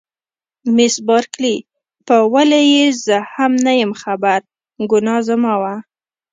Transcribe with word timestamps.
مس 0.75 0.95
بارکلي: 1.07 1.55
په 2.07 2.15
ولې 2.33 2.61
یې 2.73 2.85
زه 3.05 3.17
هم 3.33 3.51
نه 3.65 3.71
یم 3.81 3.91
خبره، 4.01 4.45
ګناه 4.91 5.21
زما 5.29 5.53
وه. 5.61 5.75